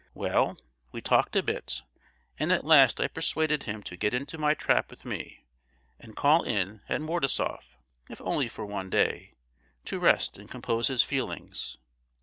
[0.15, 0.57] "Well,
[0.91, 1.83] we talked a bit,
[2.39, 5.45] and at last I persuaded him to get into my trap with me,
[5.99, 7.77] and call in at Mordasoff,
[8.09, 9.35] if only for one day,
[9.85, 11.77] to rest and compose his feelings.